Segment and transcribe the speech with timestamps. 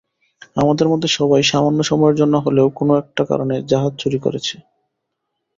[0.55, 4.55] আমাদের মধ্যে সবাই সামান্য সময়ের জন্য হলেও কোনো একটা কারণে জাহাজ চুরি করেছে।